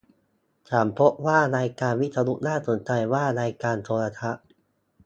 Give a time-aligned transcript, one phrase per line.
[0.69, 4.45] ฉันพบว่ารายการวิทยุน่าสนใจว่ารายการโทรทัศน์